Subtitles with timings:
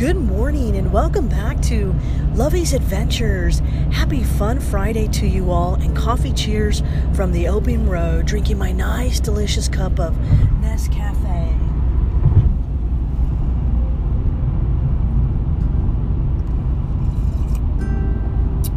[0.00, 1.94] Good morning and welcome back to
[2.32, 3.58] Lovey's Adventures.
[3.92, 6.82] Happy fun Friday to you all and coffee cheers
[7.12, 10.14] from the open road, drinking my nice delicious cup of
[10.62, 11.54] Nescafe.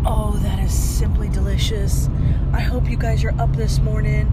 [0.06, 2.10] Oh, that is simply delicious.
[2.52, 4.28] I hope you guys are up this morning.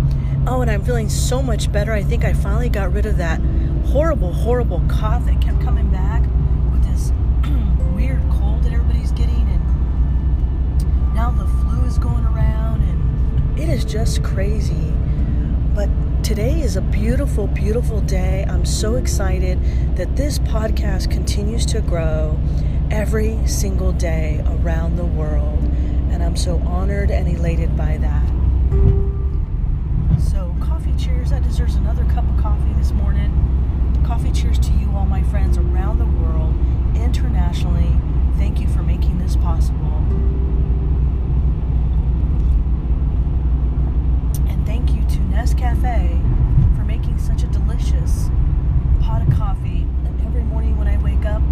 [0.49, 1.93] Oh, and I'm feeling so much better.
[1.93, 3.41] I think I finally got rid of that
[3.87, 6.25] horrible, horrible cough that kept coming back
[13.85, 14.93] is just crazy.
[15.75, 15.89] But
[16.23, 18.45] today is a beautiful, beautiful day.
[18.49, 19.59] I'm so excited
[19.97, 22.39] that this podcast continues to grow
[22.91, 25.63] every single day around the world.
[26.11, 28.29] And I'm so honored and elated by that.
[30.31, 31.31] So, coffee cheers.
[31.31, 33.33] That deserves another cup of coffee this morning.
[34.05, 36.55] Coffee cheers to you, all my friends around the world,
[36.97, 37.97] internationally.
[38.37, 39.97] Thank you for making this possible.
[44.49, 48.31] And thank you to Nescafe for making such a delicious
[49.03, 49.87] pot of coffee.
[50.05, 51.43] And every morning when I wake up,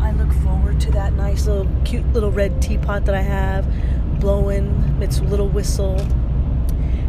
[0.00, 3.72] I look forward to that nice little cute little red teapot that I have
[4.18, 4.66] blowing
[5.00, 6.00] its little whistle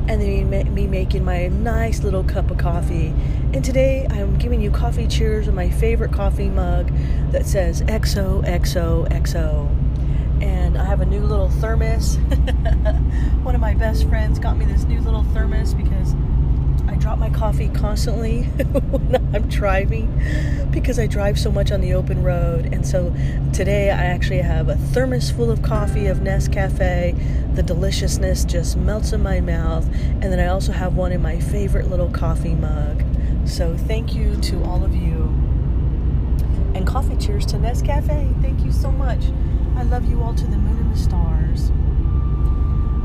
[0.07, 3.07] and then me, making my nice little cup of coffee.
[3.53, 6.91] And today I'm giving you coffee cheers with my favorite coffee mug
[7.31, 9.80] that says XOXOXO.
[10.41, 12.17] And I have a new little thermos.
[13.43, 16.15] One of my best friends got me this new little thermos because
[16.87, 18.43] I drop my coffee constantly
[18.91, 20.07] when I'm driving
[20.71, 22.73] because I drive so much on the open road.
[22.73, 23.15] And so
[23.53, 27.55] today I actually have a thermos full of coffee of Nescafe.
[27.55, 29.85] The deliciousness just melts in my mouth.
[29.93, 33.03] And then I also have one in my favorite little coffee mug.
[33.45, 35.23] So thank you to all of you.
[36.73, 38.41] And coffee cheers to Nescafe.
[38.41, 39.21] Thank you so much.
[39.75, 41.71] I love you all to the moon and the stars.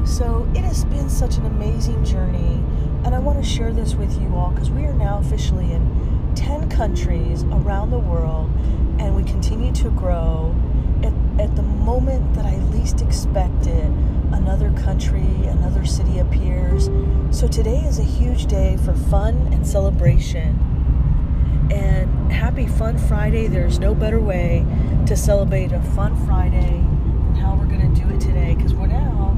[0.08, 2.62] So it has been such an amazing journey,
[3.04, 6.32] and I want to share this with you all because we are now officially in
[6.34, 8.50] 10 countries around the world,
[8.98, 10.54] and we continue to grow.
[11.02, 13.84] At, at the moment that I least expected,
[14.32, 16.90] another country, another city appears.
[17.30, 20.65] So today is a huge day for fun and celebration.
[21.70, 23.46] And happy Fun Friday.
[23.48, 24.64] There's no better way
[25.06, 28.86] to celebrate a Fun Friday than how we're going to do it today because we're
[28.86, 29.36] now,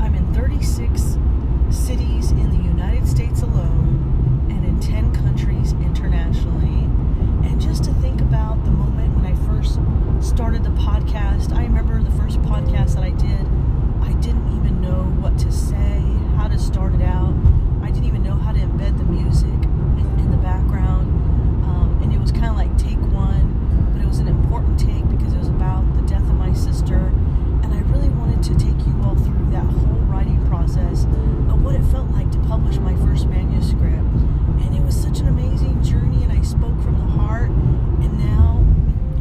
[0.00, 1.18] I'm in 36
[1.70, 6.84] cities in the United States alone and in 10 countries internationally.
[7.48, 9.78] And just to think about the moment when I first
[10.26, 13.46] started the podcast, I remember the first podcast that I did,
[14.02, 16.00] I didn't even know what to say,
[16.36, 17.34] how to start it out.
[17.82, 21.08] I didn't even know how to embed the music in, in the background.
[21.64, 25.08] Um, and it was kind of like take one, but it was an important take
[25.10, 26.96] because it was about the death of my sister.
[27.62, 31.04] And I really wanted to take you all through that whole writing process
[31.50, 34.06] of what it felt like to publish my first manuscript.
[34.64, 37.50] And it was such an amazing journey, and I spoke from the heart.
[37.50, 38.64] And now,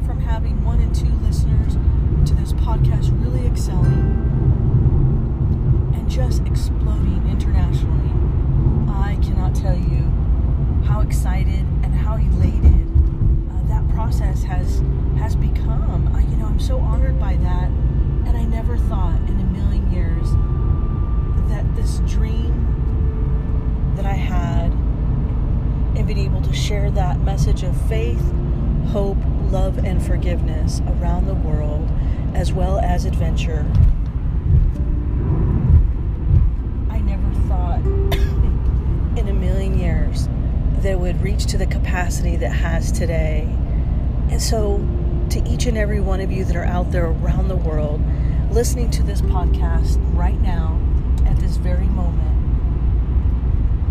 [0.05, 1.73] from having one and two listeners
[2.29, 4.25] to this podcast really excelling
[5.95, 8.11] and just exploding internationally,
[8.89, 10.03] I cannot tell you
[10.85, 12.87] how excited and how elated
[13.51, 14.81] uh, that process has
[15.19, 16.13] has become.
[16.31, 17.69] You know, I'm so honored by that,
[18.27, 20.31] and I never thought in a million years
[21.49, 24.71] that this dream that I had
[25.97, 28.21] and being able to share that message of faith,
[28.89, 29.17] hope,
[29.49, 31.89] love, and forgiveness around the world,
[32.35, 33.65] as well as adventure.
[36.89, 37.29] I never
[37.79, 40.27] thought in a million years
[40.81, 43.47] that it would reach to the capacity that has today.
[44.29, 44.77] And so,
[45.29, 48.01] to each and every one of you that are out there around the world
[48.51, 50.79] listening to this podcast right now,
[51.25, 52.33] at this very moment,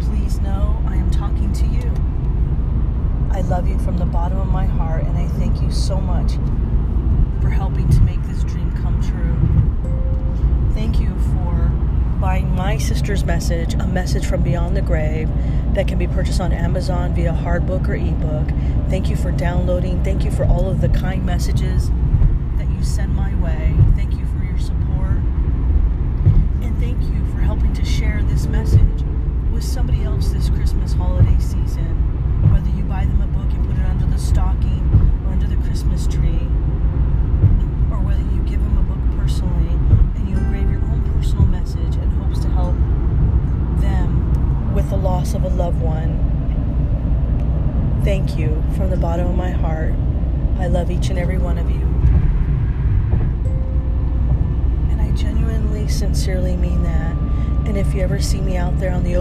[0.01, 1.93] please know I am talking to you.
[3.31, 6.33] I love you from the bottom of my heart, and I thank you so much
[7.43, 9.37] for helping to make this dream come true.
[10.75, 11.16] Thank you
[12.21, 15.29] buying my sister's message, a message from beyond the grave,
[15.75, 18.49] that can be purchased on Amazon via hardbook or ebook.
[18.89, 20.03] Thank you for downloading.
[20.03, 21.91] Thank you for all of the kind messages
[22.57, 23.75] that you send my way.
[23.95, 25.19] Thank you for your support.
[26.63, 29.03] And thank you for helping to share this message
[29.53, 32.53] with somebody else this Christmas holiday season.
[32.53, 35.06] Whether you buy them a book and put it under the stocking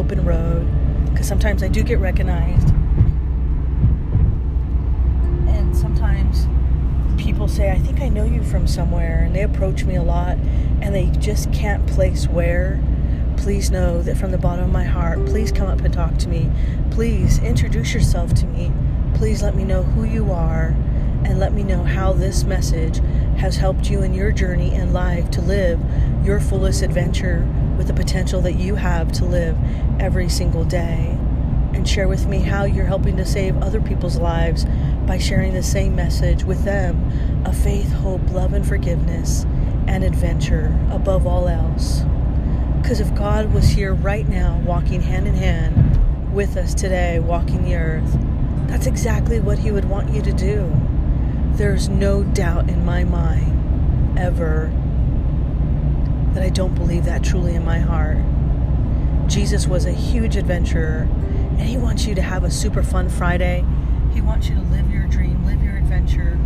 [0.06, 0.68] open road,
[1.10, 2.70] because sometimes I do get recognized,
[5.48, 6.48] and sometimes
[7.18, 10.38] people say, I think I know you from somewhere, and they approach me a lot,
[10.82, 12.80] and they just can't place where.
[13.38, 16.30] Please know that from the bottom of my heart, please come up and talk to
[16.30, 16.52] me.
[16.92, 18.72] Please introduce yourself to me.
[19.16, 20.76] Please let me know who you are
[21.26, 23.02] and let me know how this message
[23.38, 25.80] has helped you in your journey in life to live
[26.24, 29.58] your fullest adventure with the potential that you have to live
[30.00, 31.18] every single day.
[31.74, 34.66] And share with me how you're helping to save other people's lives
[35.06, 39.46] by sharing the same message with them of faith, hope, love, and forgiveness
[39.88, 42.04] and adventure above all else.
[42.82, 47.64] Because if God was here right now, walking hand in hand with us today, walking
[47.66, 48.18] the earth,
[48.68, 50.72] that's exactly what He would want you to do.
[51.54, 54.72] There's no doubt in my mind, ever,
[56.36, 58.18] that I don't believe that truly in my heart.
[59.28, 61.08] Jesus was a huge adventurer,
[61.52, 63.66] and He wants you to have a super fun Friday.
[64.14, 66.38] He wants you to live your dream, live your adventure,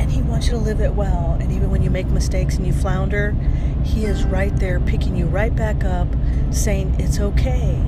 [0.00, 1.38] and He wants you to live it well.
[1.40, 3.36] And even when you make mistakes and you flounder,
[3.84, 6.08] He is right there picking you right back up,
[6.50, 7.80] saying, It's okay.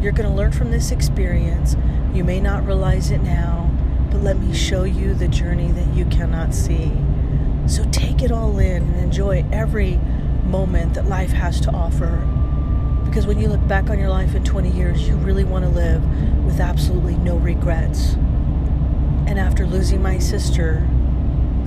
[0.00, 1.76] You're going to learn from this experience.
[2.14, 3.70] You may not realize it now,
[4.10, 6.90] but let me show you the journey that you cannot see.
[7.66, 10.00] So take it all in and enjoy every
[10.48, 12.26] moment that life has to offer.
[13.04, 15.70] Because when you look back on your life in 20 years, you really want to
[15.70, 16.02] live
[16.44, 18.14] with absolutely no regrets.
[19.26, 20.86] And after losing my sister,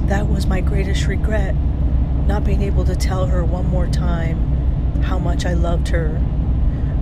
[0.08, 1.56] that was my greatest regret.
[2.26, 6.20] Not being able to tell her one more time how much I loved her.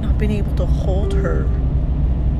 [0.01, 1.43] Not being able to hold her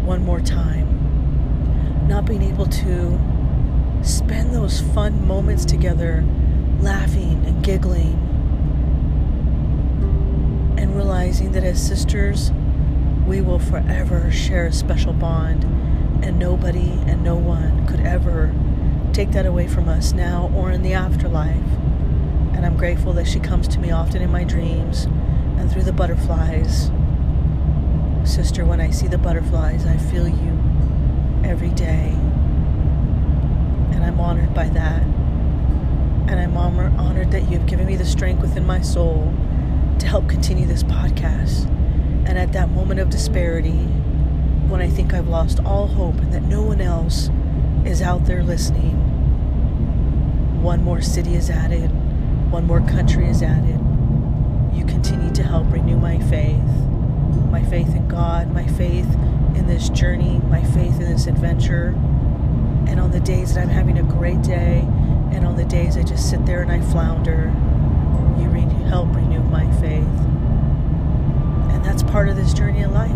[0.03, 2.07] one more time.
[2.07, 3.19] Not being able to
[4.03, 6.23] spend those fun moments together,
[6.79, 8.28] laughing and giggling.
[10.99, 12.51] Realizing that as sisters,
[13.25, 15.63] we will forever share a special bond,
[16.25, 18.53] and nobody and no one could ever
[19.13, 21.55] take that away from us now or in the afterlife.
[22.53, 25.05] And I'm grateful that she comes to me often in my dreams
[25.57, 26.91] and through the butterflies.
[28.25, 30.59] Sister, when I see the butterflies, I feel you
[31.45, 32.09] every day.
[33.93, 35.01] And I'm honored by that.
[35.01, 39.33] And I'm honored that you've given me the strength within my soul
[39.99, 41.65] to help continue this podcast.
[42.27, 43.85] And at that moment of disparity,
[44.69, 47.29] when I think I've lost all hope and that no one else
[47.85, 48.95] is out there listening,
[50.61, 51.89] one more city is added,
[52.51, 53.79] one more country is added.
[54.73, 56.63] You continue to help renew my faith,
[57.49, 59.11] my faith in God, my faith
[59.55, 61.95] in this journey, my faith in this adventure.
[62.87, 64.79] And on the days that I'm having a great day,
[65.31, 67.53] and on the days I just sit there and I flounder,
[68.89, 70.03] help renew my faith.
[71.71, 73.11] And that's part of this journey of life.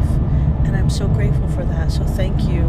[0.65, 1.91] And I'm so grateful for that.
[1.91, 2.61] So thank you.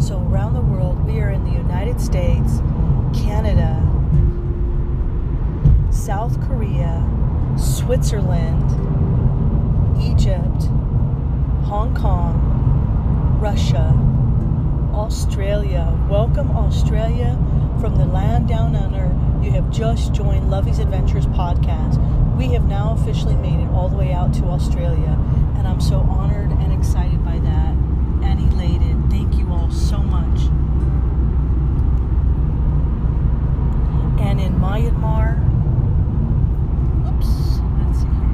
[0.00, 2.58] So around the world, we are in the United States,
[3.14, 3.78] Canada,
[5.92, 7.08] South Korea,
[7.56, 8.68] Switzerland,
[10.02, 10.64] Egypt,
[11.68, 13.94] Hong Kong, Russia,
[14.94, 15.96] Australia.
[16.10, 17.38] Welcome, Australia,
[17.80, 19.06] from the land down under.
[19.44, 21.98] You have just joined Lovey's Adventures podcast.
[22.36, 25.16] We have now officially made it all the way out to Australia,
[25.56, 27.74] and I'm so honored and excited by that
[28.24, 28.96] and elated.
[29.10, 30.40] Thank you all so much.
[34.20, 35.38] And in Myanmar,
[37.08, 38.28] oops, let's see here.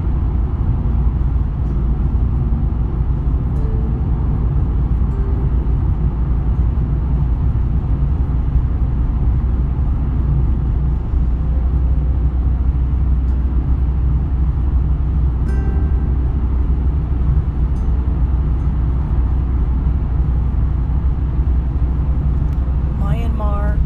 [22.99, 23.77] Myanmar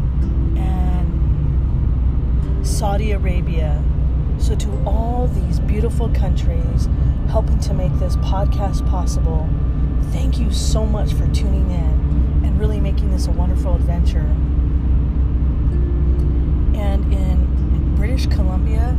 [0.58, 3.82] and Saudi Arabia.
[4.38, 5.26] So, to all
[6.10, 6.88] countries
[7.28, 9.48] helping to make this podcast possible,
[10.12, 14.28] thank you so much for tuning in and really making this a wonderful adventure.
[16.78, 18.96] And in British Columbia,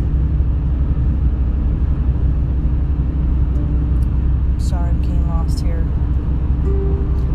[4.59, 5.85] sorry, I'm getting lost here.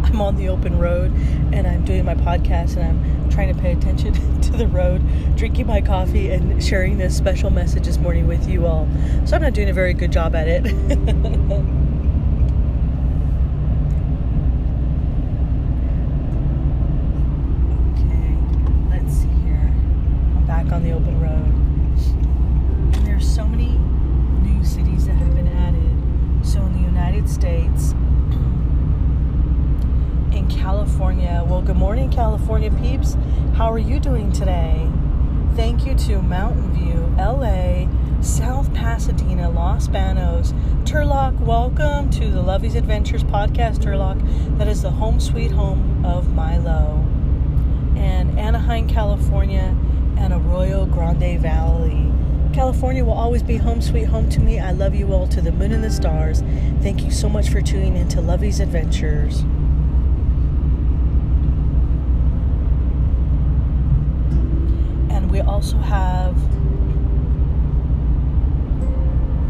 [0.04, 1.12] I'm on the open road
[1.52, 4.14] and I'm doing my podcast and I'm trying to pay attention
[4.50, 5.02] to the road,
[5.36, 8.88] drinking my coffee, and sharing this special message this morning with you all.
[9.24, 10.66] So I'm not doing a very good job at it.
[10.66, 10.72] okay,
[18.90, 19.72] let's see here.
[20.36, 21.46] I'm back on the open road.
[22.96, 23.78] And there's so many
[24.42, 26.46] new cities that have been added.
[26.46, 27.94] So in the United States,
[30.48, 33.16] California, well, good morning, California peeps.
[33.54, 34.88] How are you doing today?
[35.56, 37.88] Thank you to Mountain View, LA,
[38.22, 40.52] South Pasadena, Los Banos,
[40.84, 41.38] Turlock.
[41.40, 44.58] Welcome to the Lovey's Adventures podcast, Turlock.
[44.58, 47.04] That is the home sweet home of Milo.
[47.96, 49.76] And Anaheim, California,
[50.16, 52.10] and Arroyo Grande Valley.
[52.52, 54.58] California will always be home sweet home to me.
[54.58, 56.42] I love you all to the moon and the stars.
[56.82, 59.40] Thank you so much for tuning in to Lovey's Adventures.
[65.10, 66.36] And we also have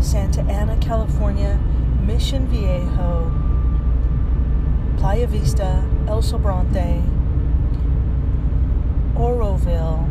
[0.01, 1.59] Santa Ana, California,
[2.03, 3.33] Mission Viejo,
[4.99, 7.03] Playa Vista, El Sobrante,
[9.17, 10.09] Oroville,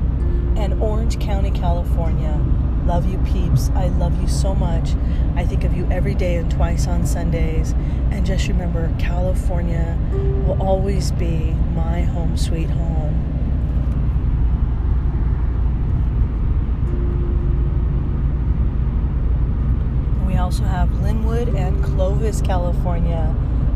[0.57, 2.37] and Orange County, California.
[2.85, 3.69] Love you, peeps.
[3.69, 4.95] I love you so much.
[5.35, 7.71] I think of you every day and twice on Sundays.
[8.11, 9.97] And just remember, California
[10.45, 12.99] will always be my home sweet home.
[20.25, 23.35] We also have Lynwood and Clovis, California.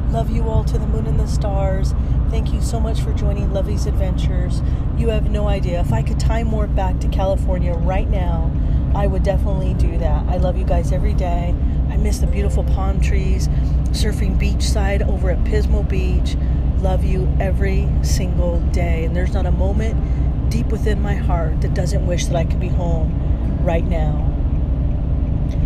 [0.09, 1.93] Love you all to the moon and the stars.
[2.31, 4.63] Thank you so much for joining Lovey's Adventures.
[4.97, 5.79] You have no idea.
[5.81, 8.51] If I could time warp back to California right now,
[8.95, 10.27] I would definitely do that.
[10.27, 11.53] I love you guys every day.
[11.91, 13.49] I miss the beautiful palm trees,
[13.91, 16.35] surfing beachside over at Pismo Beach.
[16.81, 19.05] Love you every single day.
[19.05, 22.59] And there's not a moment deep within my heart that doesn't wish that I could
[22.59, 24.32] be home right now.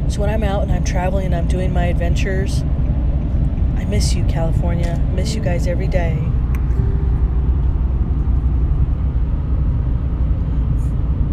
[0.09, 2.61] So when I'm out and I'm traveling and I'm doing my adventures,
[3.75, 4.93] I miss you, California.
[4.93, 6.17] I miss you guys every day.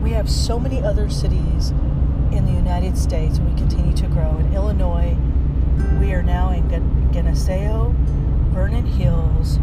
[0.02, 1.70] We have so many other cities
[2.32, 4.36] in the United States and we continue to grow.
[4.38, 5.16] In Illinois,
[6.00, 6.68] we are now in
[7.12, 7.94] Geneseo,
[8.52, 9.58] Vernon Hills,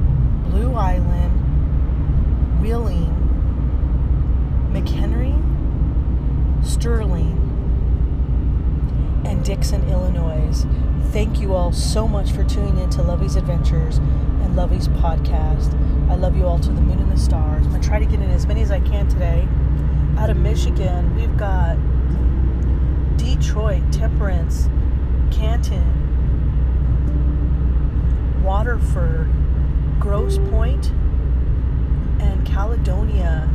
[0.45, 1.31] Blue Island,
[2.61, 3.11] Wheeling,
[4.71, 5.35] McHenry,
[6.65, 7.37] Sterling,
[9.25, 9.87] and Dixon,
[10.51, 11.11] Illinois.
[11.11, 15.73] Thank you all so much for tuning in to Lovey's Adventures and Lovey's podcast.
[16.09, 17.65] I love you all to the moon and the stars.
[17.65, 19.47] I'm going to try to get in as many as I can today.
[20.17, 21.77] Out of Michigan, we've got
[23.17, 24.69] Detroit, Temperance,
[25.31, 25.99] Canton,
[28.43, 29.29] Waterford,
[29.99, 30.37] Grosse
[32.19, 33.49] and Caledonia.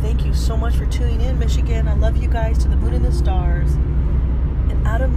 [0.00, 1.86] Thank you so much for tuning in, Michigan.
[1.86, 3.49] I love you guys to the moon and the stars.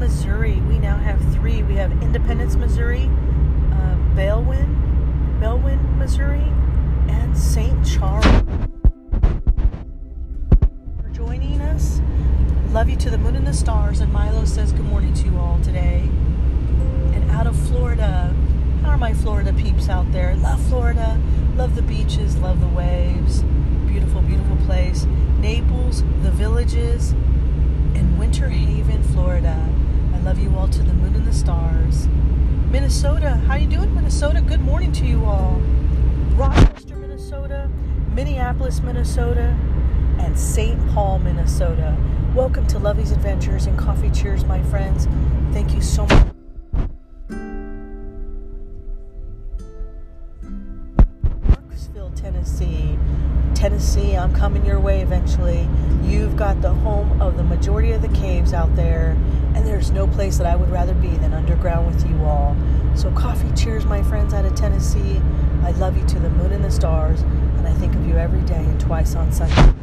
[0.03, 1.63] And Missouri, we now have three.
[1.63, 3.05] We have Independence, Missouri,
[3.71, 6.43] uh, Ballwin, Ballwin, Missouri,
[7.07, 7.87] and St.
[7.87, 8.25] Charles.
[11.01, 12.01] For joining us,
[12.71, 14.01] love you to the moon and the stars.
[14.01, 16.09] And Milo says good morning to you all today.
[17.13, 18.35] And out of Florida,
[18.81, 20.35] how are my Florida peeps out there?
[20.35, 21.17] Love Florida,
[21.55, 23.43] love the beaches, love the waves.
[23.87, 25.05] Beautiful, beautiful place.
[25.39, 27.13] Naples, the villages,
[27.95, 29.72] in Winter Haven, Florida.
[30.23, 32.07] Love you all to the moon and the stars.
[32.71, 34.39] Minnesota, how you doing, Minnesota?
[34.39, 35.59] Good morning to you all.
[36.35, 37.69] Rochester, Minnesota,
[38.13, 39.53] Minneapolis, Minnesota,
[40.19, 40.79] and St.
[40.91, 41.97] Paul, Minnesota.
[42.33, 45.09] Welcome to Lovey's Adventures and Coffee Cheers, my friends.
[45.51, 46.27] Thank you so much.
[51.49, 52.97] Marksville, Tennessee.
[53.55, 55.67] Tennessee, I'm coming your way eventually.
[56.01, 59.17] You've got the home of the majority of the caves out there,
[59.55, 62.55] and there's no place that I would rather be than underground with you all.
[62.95, 65.21] So, coffee cheers, my friends out of Tennessee.
[65.63, 68.41] I love you to the moon and the stars, and I think of you every
[68.41, 69.82] day and twice on Sunday.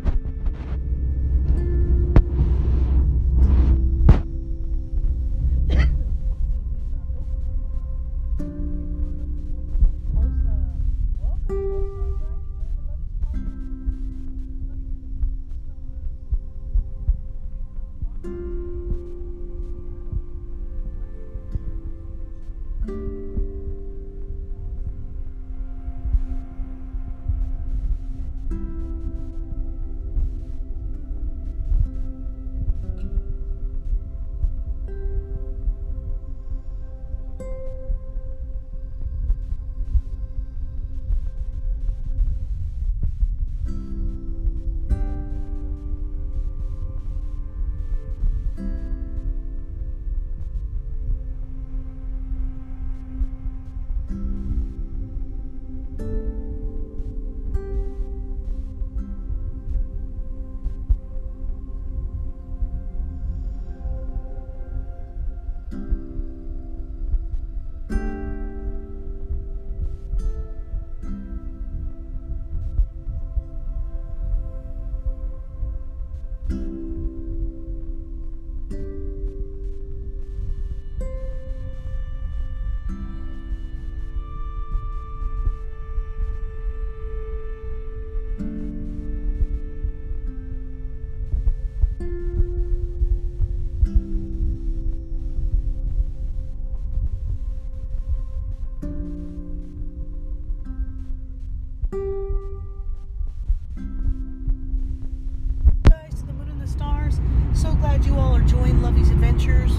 [109.51, 109.77] Adventures.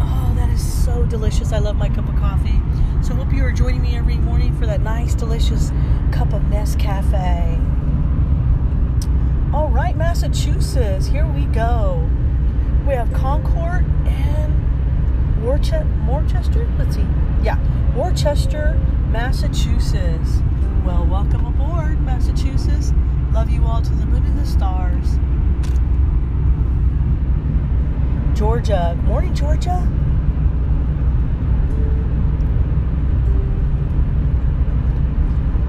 [0.00, 1.52] Oh, that is so delicious.
[1.52, 2.60] I love my cup of coffee.
[3.02, 5.70] So, I hope you are joining me every morning for that nice, delicious
[6.12, 7.64] cup of Nescafe.
[9.52, 12.08] All right, Massachusetts, here we go.
[12.86, 15.86] We have Concord and Worcester.
[16.08, 16.68] Worcester?
[16.78, 17.06] Let's see.
[17.42, 17.58] Yeah,
[17.96, 18.78] Worcester,
[19.10, 20.40] Massachusetts.
[20.84, 22.92] Well, welcome aboard, Massachusetts.
[23.32, 25.18] Love you all to the moon and the stars.
[28.38, 28.94] Georgia.
[28.96, 29.86] Good morning, Georgia.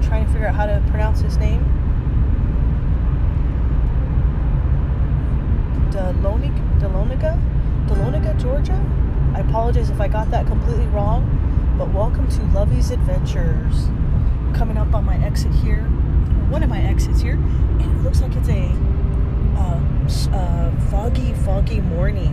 [0.02, 1.64] Trying to figure out how to pronounce his name.
[5.90, 8.80] Delonica, Delonica, Delonica, Georgia.
[9.34, 11.26] I apologize if I got that completely wrong,
[11.76, 13.88] but welcome to Lovey's Adventures.
[14.56, 15.84] Coming up on my exit here,
[16.48, 18.72] one of my exits here, and it looks like it's a
[19.56, 22.32] uh, uh, foggy, foggy morning,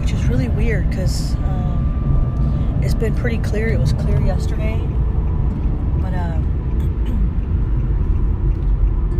[0.00, 3.68] which is really weird because um, it's been pretty clear.
[3.68, 4.76] It was clear yesterday,
[6.00, 6.36] but uh,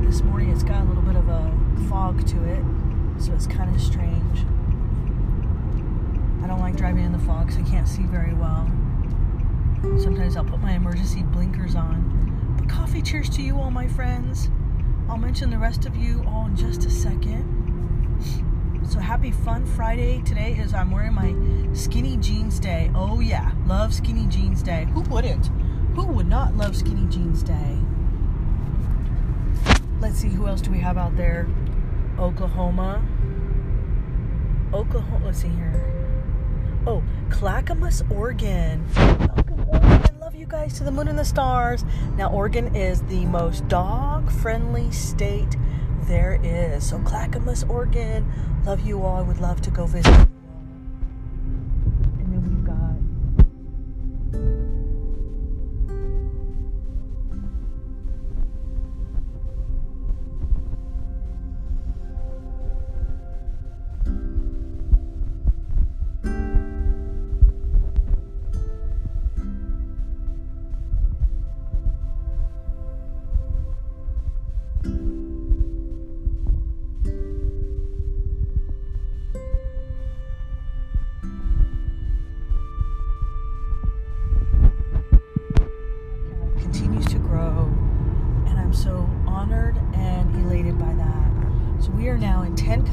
[0.04, 1.52] this morning it's got a little bit of a
[1.88, 2.64] fog to it,
[3.20, 4.40] so it's kind of strange.
[6.42, 8.68] I don't like driving in the fog because I can't see very well.
[10.02, 12.56] Sometimes I'll put my emergency blinkers on.
[12.58, 14.50] But coffee cheers to you all, my friends.
[15.08, 17.57] I'll mention the rest of you all in just a second.
[18.88, 20.22] So happy Fun Friday.
[20.22, 21.34] Today is I'm wearing my
[21.74, 22.90] skinny jeans day.
[22.94, 24.86] Oh yeah, love skinny jeans day.
[24.94, 25.48] Who wouldn't?
[25.94, 27.76] Who would not love skinny jeans day?
[30.00, 31.46] Let's see who else do we have out there?
[32.18, 33.06] Oklahoma.
[34.72, 35.26] Oklahoma.
[35.26, 35.84] Let's see here.
[36.86, 38.86] Oh, Clackamas, Oregon.
[40.18, 41.84] Love you guys to the moon and the stars.
[42.16, 45.58] Now, Oregon is the most dog friendly state
[46.06, 46.88] there is.
[46.88, 48.30] So, Clackamas, Oregon.
[48.64, 49.16] Love you all.
[49.16, 50.28] I would love to go visit.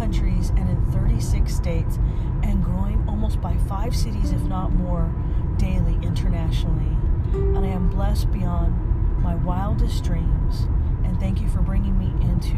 [0.06, 1.98] Countries and in 36 states,
[2.44, 5.12] and growing almost by five cities, if not more,
[5.58, 6.96] daily internationally.
[7.34, 10.68] And I am blessed beyond my wildest dreams.
[11.04, 12.56] And thank you for bringing me into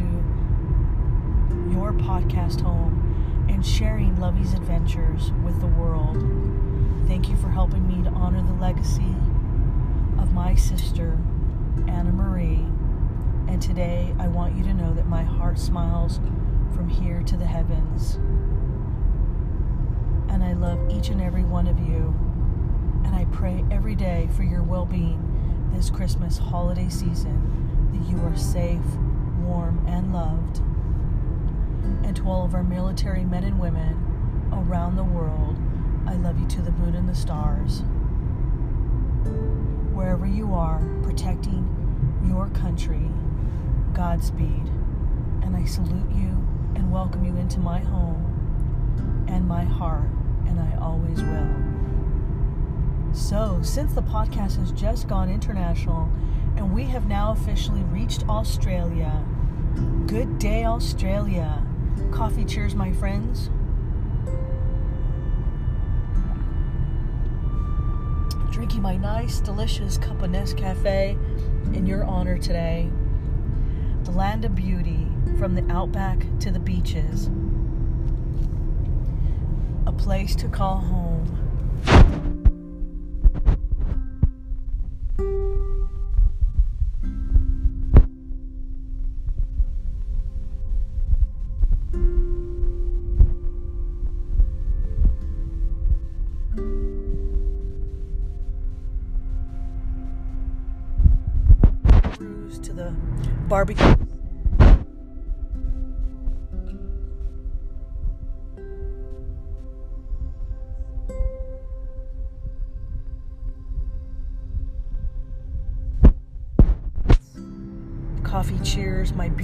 [1.74, 6.18] your podcast home and sharing Lovey's adventures with the world.
[7.08, 9.16] Thank you for helping me to honor the legacy
[10.20, 11.18] of my sister,
[11.88, 12.66] Anna Marie.
[13.48, 16.20] And today I want you to know that my heart smiles
[16.74, 18.16] from here to the heavens.
[20.30, 22.14] And I love each and every one of you.
[23.04, 28.24] And I pray every day for your well being this Christmas holiday season, that you
[28.24, 28.86] are safe,
[29.42, 30.60] warm, and loved.
[32.06, 35.56] And to all of our military men and women around the world,
[36.08, 37.84] I love you to the moon and the stars
[39.98, 41.66] wherever you are, protecting
[42.24, 43.10] your country.
[43.94, 44.70] Godspeed.
[45.42, 46.47] And I salute you
[46.78, 50.12] and welcome you into my home and my heart,
[50.46, 51.50] and I always will.
[53.16, 56.08] So, since the podcast has just gone international
[56.56, 59.26] and we have now officially reached Australia,
[60.06, 61.66] good day, Australia.
[62.12, 63.50] Coffee cheers, my friends.
[68.52, 71.16] drinking my nice, delicious cup of Nescafe
[71.76, 72.90] in your honor today.
[74.04, 74.97] The land of beauty,
[75.38, 77.30] from the outback to the beaches.
[79.86, 81.34] A place to call home.
[102.64, 102.92] To the
[103.48, 103.96] barbecue.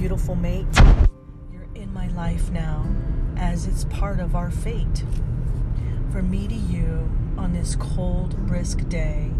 [0.04, 0.66] Beautiful mate.
[1.50, 2.84] You're in my life now,
[3.38, 5.02] as it's part of our fate.
[6.12, 9.30] For me to you on this cold, brisk day.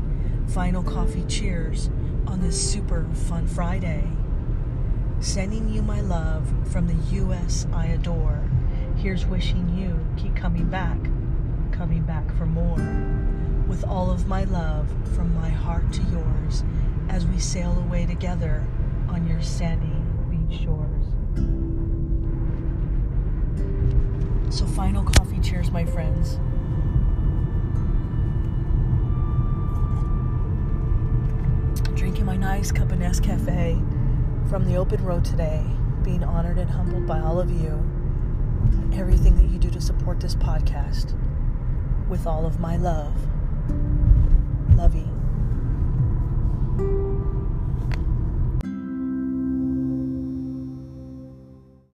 [0.46, 1.90] Final coffee cheers
[2.27, 4.09] on this super fun Friday.
[5.20, 7.66] Sending you my love from the U.S.
[7.74, 8.48] I adore.
[8.96, 10.96] Here's wishing you keep coming back,
[11.72, 12.81] coming back for more.
[13.68, 16.64] With all of my love from my heart to yours
[17.11, 18.66] as we sail away together
[19.11, 19.93] on your sandy
[20.62, 21.05] shores.
[24.57, 26.38] So, final coffee cheers, my friends.
[31.97, 33.79] Drinking my nice cup of Nescafe
[34.49, 35.64] from the open road today,
[36.03, 37.73] being honored and humbled by all of you,
[38.93, 41.14] everything that you do to support this podcast
[42.09, 43.14] with all of my love.
[44.77, 45.13] Lovey.